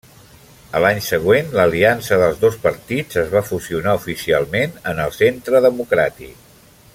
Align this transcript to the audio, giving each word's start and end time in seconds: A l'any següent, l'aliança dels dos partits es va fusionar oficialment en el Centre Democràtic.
A 0.77 0.79
l'any 0.83 1.01
següent, 1.07 1.51
l'aliança 1.59 2.17
dels 2.21 2.41
dos 2.45 2.57
partits 2.63 3.19
es 3.25 3.29
va 3.35 3.43
fusionar 3.51 3.93
oficialment 4.01 4.75
en 4.93 5.03
el 5.05 5.15
Centre 5.19 5.63
Democràtic. 5.69 6.43